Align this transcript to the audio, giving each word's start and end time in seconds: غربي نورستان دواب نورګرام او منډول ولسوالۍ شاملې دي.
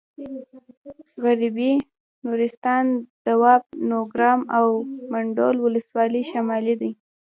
غربي 1.23 1.71
نورستان 2.25 2.85
دواب 3.25 3.61
نورګرام 3.89 4.39
او 4.57 4.65
منډول 5.11 5.55
ولسوالۍ 5.61 6.23
شاملې 6.31 6.75
دي. 6.81 6.91